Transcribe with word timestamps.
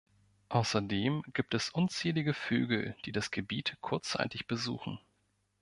Außerdem 0.49 1.21
gibt 1.31 1.53
es 1.53 1.69
unzählige 1.69 2.33
Vögel, 2.33 2.95
die 3.05 3.11
das 3.11 3.29
Gebiet 3.29 3.77
kurzzeitig 3.81 4.47
besuchen. 4.47 4.97